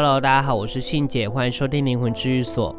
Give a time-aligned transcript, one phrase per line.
[0.00, 2.72] Hello，大家好，我是信姐，欢迎收听灵魂治愈所。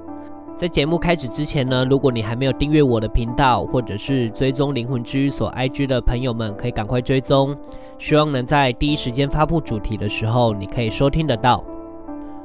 [0.56, 7.54] 在节目开始之前呢，如果你还没有订阅我的频道，或者是追踪灵魂治愈所 IG 的朋友们，可以赶快追踪，
[7.98, 11.62] 希望能在第一时间发布主题的时候，你可以收听得到。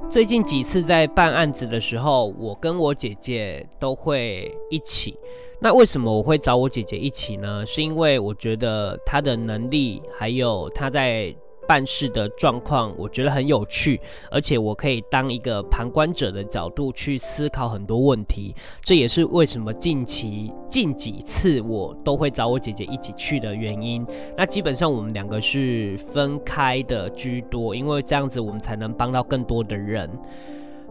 [0.09, 5.17] 最近几次在办案子的时候，我跟我姐姐都会一起。
[5.61, 7.65] 那为什么我会找我姐姐一起呢？
[7.65, 11.33] 是因为我觉得她的能力，还有她在。
[11.67, 14.01] 办事的状况，我觉得很有趣，
[14.31, 18.55] 而且我可以当一个旁观者的角度去思考很多问题。
[18.81, 24.07] 这也是为什么近期近几次我都会找我姐姐一起去的原因。
[24.37, 30.11] 那基本上我们两个是分开的居多，因为这样子我们才能帮到更多的人。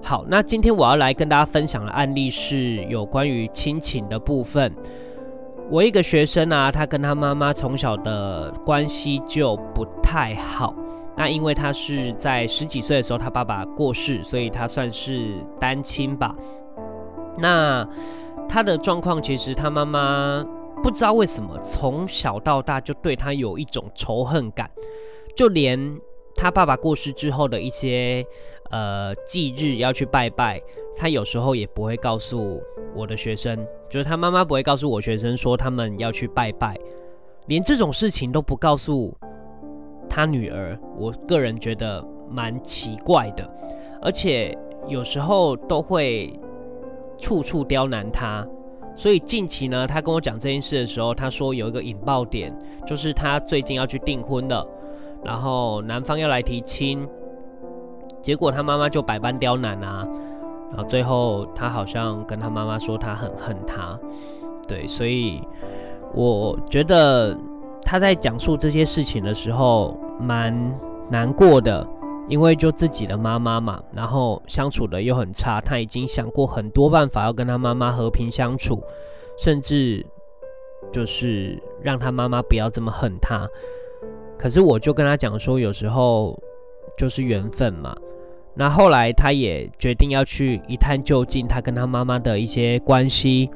[0.02, 4.74] 好，那今天我要来跟大家分享的案例是有关于亲情的部分。
[5.69, 10.75] 我一个学生啊，他跟他妈妈从小的关系就不太好。
[11.15, 16.35] 那因为他是在十几岁的时候，他爸爸过世，所以他算是单亲吧。
[17.37, 17.87] 那
[18.47, 20.45] 他的状况其实他妈妈
[20.84, 24.69] 不知道为什么从小到大就对他有一种仇恨感，
[25.35, 25.79] 就连
[26.35, 28.23] 他爸爸过世之后的一些
[28.71, 30.61] 呃忌日要去拜拜，
[30.95, 32.61] 他有时候也不会告诉
[32.95, 33.65] 我的学生。
[33.89, 36.75] 就是他妈妈不会告诉我学生说他们要去拜拜，
[37.47, 39.15] 连这种事情都不告诉
[40.09, 43.47] 他女儿，我个人觉得蛮奇怪的，
[44.01, 46.39] 而且有时候都会
[47.17, 48.47] 处处刁难他。
[48.95, 54.67] 所以近期呢，他跟我讲这件事的时候，他说有一个引爆点，就是他最近要去订婚了，
[55.23, 57.07] 然后男方要来提亲，
[58.24, 60.07] 结果他妈妈就百般刁难啊。
[60.71, 63.96] 然后最后，他好像跟他妈妈说他很恨他，
[64.68, 65.40] 对，所以
[66.16, 67.38] 我觉得
[67.84, 70.52] 他在讲述这些事情的时候蛮
[71.12, 71.88] 难过的，
[72.28, 78.81] 因为就自己的妈妈嘛，然后相处的又很差，他已经想过很多办法要跟他妈妈和平相处，
[79.38, 80.03] 甚至
[80.92, 83.47] 就是让他妈妈不要这么恨他。
[84.40, 86.36] 可是我就跟他讲说，有时候
[86.97, 87.96] 就是缘分嘛。
[88.56, 93.50] 那后来，他也决定要去一探究竟，他跟他妈妈的一些关系。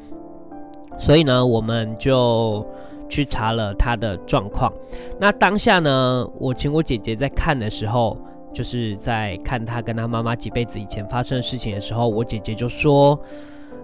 [0.98, 2.66] 所以呢，我们就
[3.08, 4.74] 去查了他的状况。
[5.20, 8.18] 那当下呢，我请我姐姐在看的时候，
[8.52, 13.20] 就是在看他跟他妈妈几辈子以前发生的事情的时候，我姐姐就说：“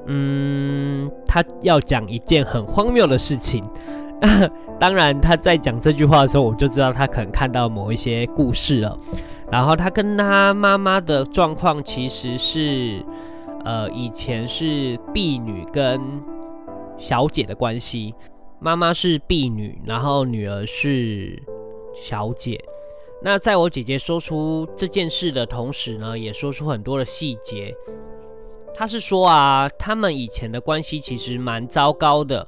[0.08, 3.64] 嗯，他要讲一件很荒谬的事情。
[4.80, 8.98] ”当然，他在讲这句话的时候，我就知道他可能看到某一些故事了。
[9.54, 13.06] 然后他跟他妈妈的状况其实是，
[13.64, 16.02] 呃，以前是婢女跟
[16.98, 18.16] 小姐的关系，
[18.60, 21.40] 妈妈是婢女，然后女儿是
[21.94, 22.60] 小姐。
[23.22, 27.76] 那在我姐姐说出这件事的同时呢，也说出很多的细节。
[28.74, 32.48] 她是说啊，他们以前的关系其实蛮糟糕的。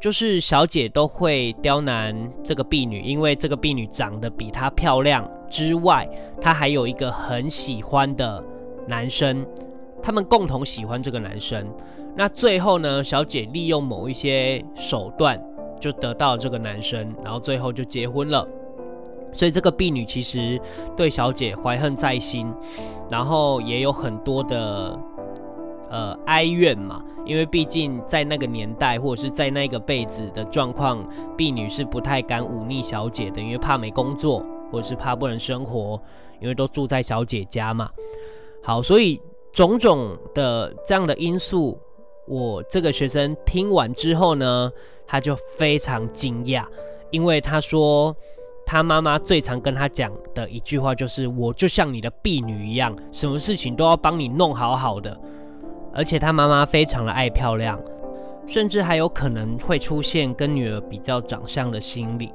[0.00, 6.08] 就是小姐都会刁难这个婢女，因为这个婢女长得比她漂亮之外，
[6.40, 8.42] 她还有一个很喜欢的
[8.86, 9.44] 男生，
[10.00, 11.66] 他们共同喜欢这个男生。
[12.14, 15.42] 那最后呢，小姐利用某一些手段
[15.80, 18.46] 就得到这个男生，然后最后就结婚了。
[19.32, 20.60] 所以这个婢女其实
[20.96, 22.46] 对小姐怀恨在心，
[23.10, 24.96] 然后也有很多的。
[25.90, 31.02] 呃，哀怨嘛，因为毕竟在那个年代或者是在那个辈子的状况，
[31.36, 36.00] 婢女是不太敢忤逆小姐的，因为怕没工作，或者是怕不能生活，
[36.40, 37.88] 因为都住在小姐家嘛。
[38.62, 39.18] 好，所以
[39.52, 41.78] 种种的这样的因素，
[42.26, 44.70] 我这个学生听完之后呢，
[45.06, 46.66] 他就非常惊讶，
[47.10, 48.14] 因为他说
[48.66, 55.18] 他妈妈最常跟他讲的一句话就是：“我就像你的婢女一样，什么事情都要帮你弄好好的。”
[55.98, 57.76] 而且他妈妈非常的爱漂亮，
[58.46, 62.30] 甚至还有可能会出现跟女儿比较长相的心理，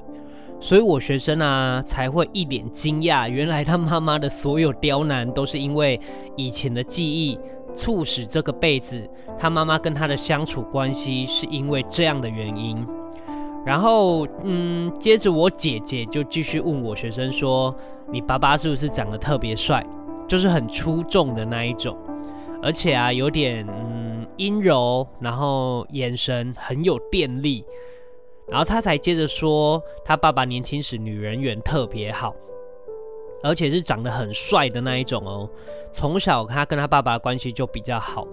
[0.59, 5.97] 所以我学生啊才会一脸惊讶，原来他妈妈的所有刁难都是因为
[6.35, 7.39] 以前的记忆
[7.73, 12.85] 促使这个辈子他妈妈跟他的相处关系是因为这样的原因。
[13.65, 17.73] 然后，嗯，接着我姐姐就继续问我学生说
[18.11, 19.81] ：“你爸爸是不是长得特别帅，
[20.27, 21.97] 就是很出众的那一种？”
[22.63, 27.65] 而且啊，有点嗯阴柔，然后眼神很有电力，
[28.47, 32.33] 然后他才接着说，他爸爸年轻时女人缘特别好，
[33.43, 35.49] 而且是长得很帅的那一种哦。
[35.91, 38.25] 从小他跟他爸爸关系就比较好，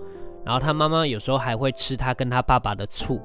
[0.45, 3.21] 然后他妈妈有时候还会吃他跟他爸爸的醋。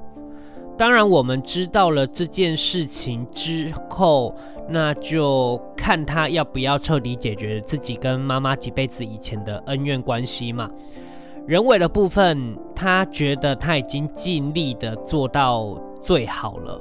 [0.78, 4.34] 当然，我们知道了这件事情之后，
[4.68, 10.70] 那就看他要不要彻底解决自己跟妈妈几辈子以前的恩怨关系嘛。
[11.46, 16.78] 人为的部分，他觉得他已经尽力的做到最好了，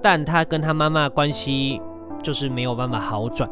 [0.00, 1.80] 但他跟他妈妈关系
[2.22, 3.50] 就是没有办法好转。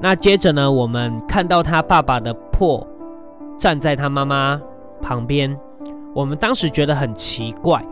[0.00, 2.86] 那接着呢，我们看到他爸爸的破
[3.58, 4.58] 站在他妈妈
[5.02, 5.54] 旁边，
[6.14, 7.84] 我们当时觉得很奇怪。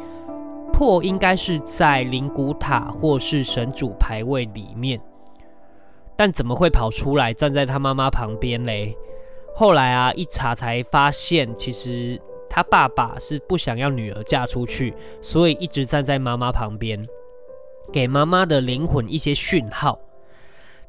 [0.78, 5.00] 破应该是在灵骨塔或是神主牌位里面，
[6.14, 8.96] 但怎么会跑出来站在他妈妈旁边嘞？
[9.56, 12.16] 后来啊，一查才发现，其实
[12.48, 17.04] 他爸爸是不想要女儿嫁出去，所以一直站在妈妈旁边，
[17.92, 19.98] 给妈妈的灵魂一些讯号。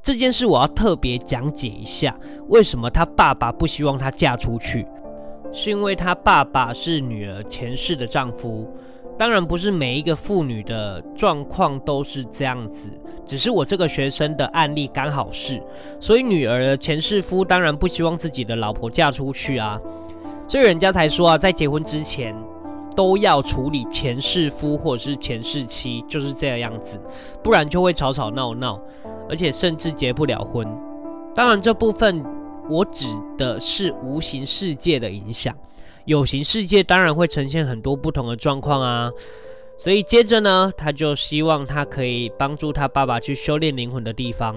[0.03, 2.15] 这件事我要特别讲解一下，
[2.47, 4.85] 为什么他爸爸不希望她嫁出去？
[5.51, 8.71] 是因为他爸爸是女儿前世的丈夫。
[9.19, 12.89] 当然不是每一个妇女的状况都是这样子，
[13.25, 15.61] 只是我这个学生的案例刚好是，
[15.99, 19.77] 所以女儿的前世夫当然不希望自己的老婆嫁出去啊，
[20.47, 22.33] 所以人家才说啊，在结婚之前
[22.95, 26.97] 都要处理前世夫或者是前世妻，就是这样子，
[27.43, 28.79] 不然就会吵吵闹闹，
[29.27, 30.65] 而且甚至结不了婚。
[31.35, 32.23] 当然这部分
[32.69, 33.05] 我指
[33.37, 35.53] 的是无形世界的影响。
[36.09, 39.11] 有形世界当然会呈现很多不同的状况啊，
[39.77, 44.55] 所以接着呢，他就希望他可以帮助他爸爸去修炼灵魂的地方。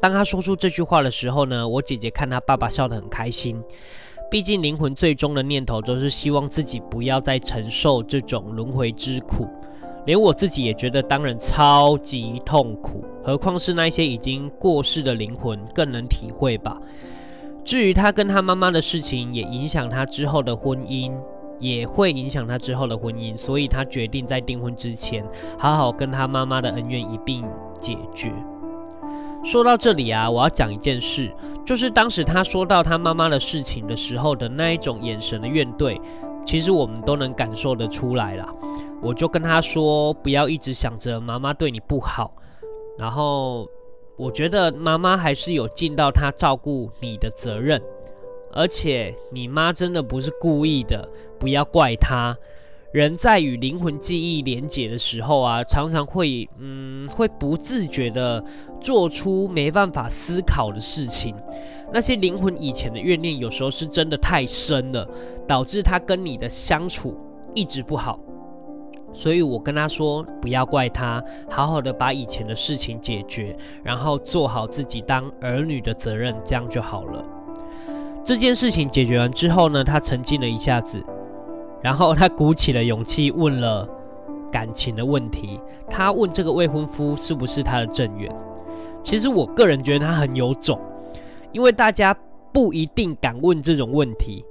[0.00, 3.56] 当他说出这句话的时候呢，我姐姐看他爸爸笑得很开心。
[4.28, 9.48] 毕竟灵魂最终的念头都是希望自己不要再承受这种轮回之苦，
[10.06, 16.76] 连我自己也觉得当然超级痛苦，何况是那些已经过世的灵魂更能体会吧。
[17.64, 21.12] 至于他跟他妈妈的事情，也影响他之后的婚姻，
[21.60, 25.24] 也会影响他之后的婚姻，所以他决定在订婚之前，
[25.58, 27.44] 好好跟他妈妈的恩怨一并
[27.78, 28.32] 解决。
[29.44, 31.32] 说到这里啊，我要讲一件事，
[31.64, 36.00] 就是当时他说到他妈妈的事情的时候的那一种眼神的怨怼，
[36.44, 38.52] 其实我们都能感受得出来啦。
[39.00, 42.32] 我就跟他说，不要一直想着妈妈对你不好，
[42.98, 43.68] 然后。
[44.22, 47.82] 我觉得妈妈还是有尽到她照顾你的责任，
[48.52, 51.08] 而且你妈真的不是故意的，
[51.40, 52.36] 不要怪她。
[52.92, 58.44] 人在与灵魂记忆连结的时候啊，常常会嗯，会不自觉的
[58.80, 61.34] 做出没办法思考的事情。
[61.92, 65.04] 那些灵魂以前的怨念，有时候是真的太深了，
[65.48, 67.18] 导致他跟你的相处
[67.56, 68.20] 一直不好。
[69.12, 77.24] 所以我跟他说，不要怪他，好好的把以前的事情解决，然后做好自己当儿女的责任，这样就好了。
[78.24, 81.04] 这件事情解决完之后呢，他沉静了一下子，
[81.82, 83.88] 然后他鼓起了勇气问了
[84.50, 85.60] 感情的问题。
[85.90, 88.34] 他问这个未婚夫是不是他的正缘？
[89.02, 90.80] 其实我个人觉得他很有种，
[91.50, 92.16] 因为大家
[92.52, 94.44] 不一定敢问这种问题。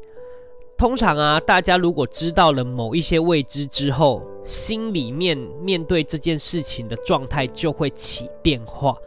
[0.81, 8.98] 通常啊，大家如果知道了某一些未知之后，心里面面对这件事情的状态就会起变化。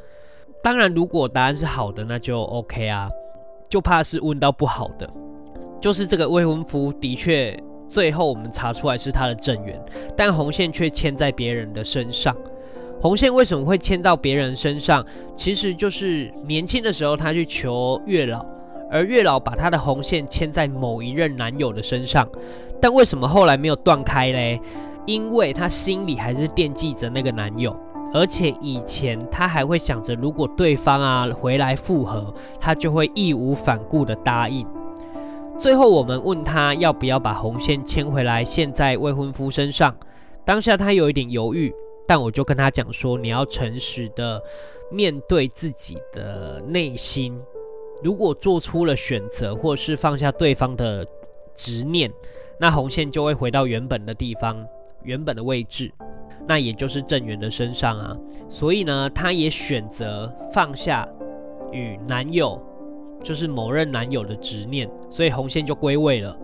[0.62, 3.10] 当然，如果答案是好的，那就 OK 啊。
[3.68, 5.10] 就怕是问到不好的，
[5.80, 9.84] 就是这个未婚夫的确最后我们查出来是他的正缘，
[10.16, 12.36] 但红线却牵在别人的身上。
[13.02, 15.04] 红线为什么会牵到别人身上？
[15.34, 18.46] 其实就是年轻的时候他去求月老。
[18.94, 22.28] 而月老把他的红线牵在某一任男友的身上，
[22.80, 24.60] 但为什么后来没有断开嘞？
[25.04, 27.76] 因为他心里还是惦记着那个男友，
[28.12, 34.64] 而且以前他还会想着，如果对方啊回来复合，他就会义无反顾的答应。
[35.58, 39.92] 最后我们问他要不要把红线牵回来，现在未婚夫身上，
[40.44, 41.74] 当下他有一点犹豫，
[42.06, 44.40] 但我就跟他讲说，你要诚实的
[44.88, 47.36] 面对自己的内心。
[48.04, 51.06] 如果做出了选择，或是放下对方的
[51.54, 52.12] 执念，
[52.60, 54.62] 那红线就会回到原本的地方，
[55.02, 55.90] 原本的位置，
[56.46, 58.14] 那也就是正缘的身上啊。
[58.46, 61.08] 所以呢，她也选择放下
[61.72, 62.60] 与男友，
[63.22, 66.36] 就是某任男友的执念，所以红线就归位了。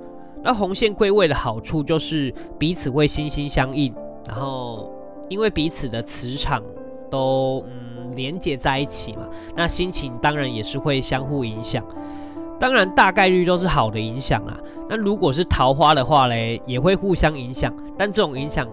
[0.43, 3.95] 那红线归位的好处就是彼此会心心相印，
[4.27, 4.91] 然后
[5.29, 6.63] 因为彼此的磁场
[7.11, 7.90] 都嗯。
[8.15, 11.85] 连接在一起嘛，那心情当然也是会相互影响，
[12.59, 14.57] 当然大概率都是好的影响啊。
[14.89, 18.69] 那如果是桃花的话嘞，也会互相影响，但这种影响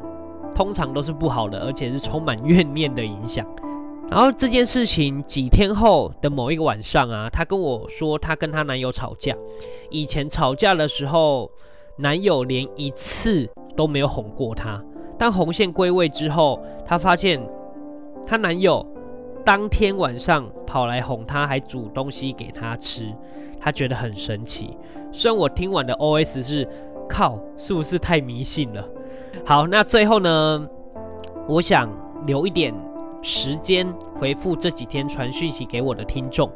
[0.56, 3.46] 通常都是不好的，而且是充满怨念的影响。
[4.10, 9.36] 然后这件事情几天后的某一个晚上啊，她跟我说，她跟她男友吵架，
[9.90, 11.52] 以前吵架的时候，
[11.98, 14.82] 男友连一次都没有哄过她。
[15.20, 17.46] 当红线归位之后，她发现
[18.26, 18.86] 她男友
[19.48, 23.16] 当天晚上跑来哄他，还煮东西给他吃，
[23.58, 24.78] 他觉得很神奇。
[25.10, 26.68] 虽然我听完的 OS 是
[27.08, 28.84] 靠，是不是太迷信了？
[29.46, 30.68] 好，那最后呢，
[31.48, 31.90] 我想
[32.26, 32.76] 留一点
[33.22, 33.88] 时间
[34.20, 36.52] 回复这几天传讯息给我的听众，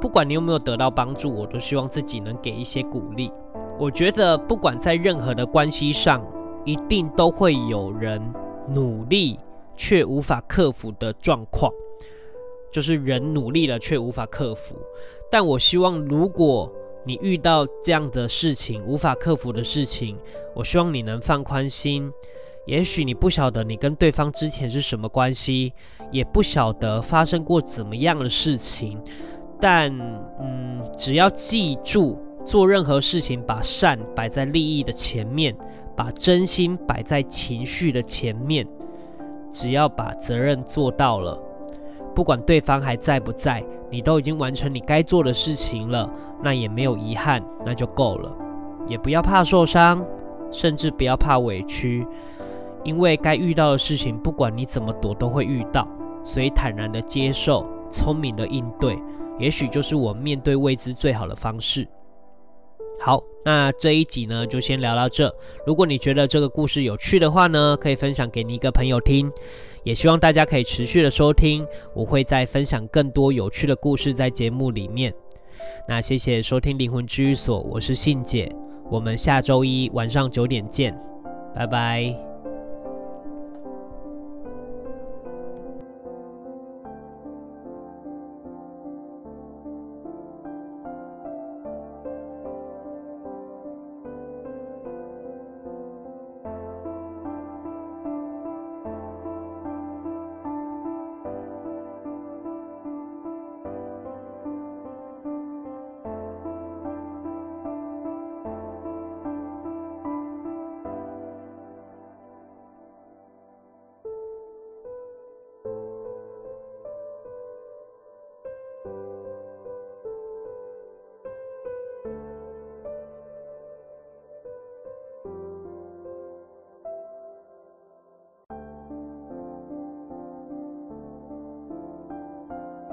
[0.00, 3.28] 不管你有没有得到帮助，我都希望自己能给一些鼓励。
[3.76, 6.24] 我觉得不管在任何的关系上，
[6.64, 8.22] 一定都会有人
[8.68, 9.36] 努力
[9.74, 11.72] 却无法克服的状况，
[12.70, 14.76] 就是人努力了却无法克服。
[15.30, 16.72] 但我希望，如果
[17.04, 20.18] 你遇到这样的事情，无法克服的事情，
[20.54, 22.12] 我希望你能放宽心。
[22.66, 25.72] 也许你不晓得你跟对方之前是什么关系，
[26.10, 29.00] 也不晓得发生过怎么样的事情，
[29.60, 29.88] 但
[30.40, 35.56] 嗯，只要记住做任何事情，把善摆在利益的前面，
[35.96, 38.66] 把真心摆在情绪的前面，
[39.48, 41.40] 只要把责任做到了，
[42.16, 46.10] 不管对方还在不在，你都已经完成你该做的事情了，
[46.42, 48.34] 那也没有遗憾，那就够了。
[48.88, 50.02] 也不要怕受伤，
[50.50, 52.06] 甚至不要怕委屈。
[52.84, 55.86] 因为该遇到的事情，不管你怎么躲，都会遇到，
[56.24, 58.98] 所以坦然的接受，聪明的应对，
[59.38, 61.86] 也许就是我面对未知最好的方式。
[63.00, 65.32] 好，那这一集呢，就先聊到这。
[65.66, 69.30] 如果你觉得这个故事有趣的话呢，可以分享给你一个朋友听。
[69.84, 75.14] 也希望大家可以持续的收听，我会再分享更多有趣的故事在节目里面。
[75.88, 78.50] 那谢谢收听灵魂治愈所，我是信姐，
[78.90, 80.92] 我们下周一晚上九点见，
[81.54, 82.35] 拜拜。